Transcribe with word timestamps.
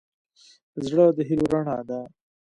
زړه 0.87 1.05
د 1.17 1.19
هيلو 1.27 1.45
رڼا 1.53 1.77
ده. 1.89 1.99